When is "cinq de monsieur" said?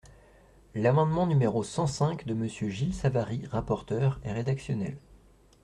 1.85-2.69